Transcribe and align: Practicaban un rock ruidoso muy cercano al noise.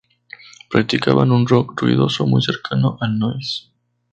Practicaban 0.71 1.31
un 1.31 1.45
rock 1.45 1.79
ruidoso 1.79 2.25
muy 2.25 2.41
cercano 2.41 2.97
al 3.01 3.19
noise. 3.19 3.69